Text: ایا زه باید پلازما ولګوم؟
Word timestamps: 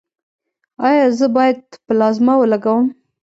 ایا 0.87 1.05
زه 1.17 1.27
باید 1.35 1.57
پلازما 1.85 2.33
ولګوم؟ 2.37 2.85